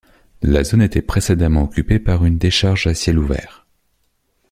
[0.41, 3.67] La zone était précédemment occupée par une décharge à ciel ouvert.